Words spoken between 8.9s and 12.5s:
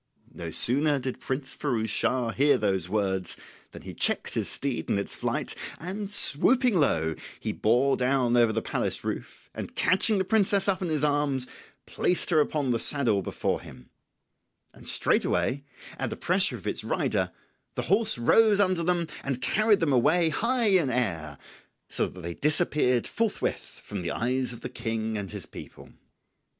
roof, and catching the princess up in his arms placed her